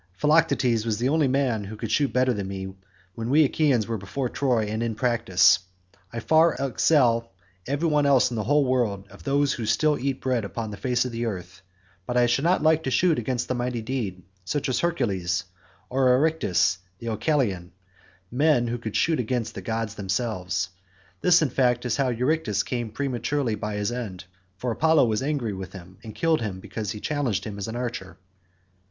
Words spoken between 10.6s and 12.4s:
the face of the earth, but I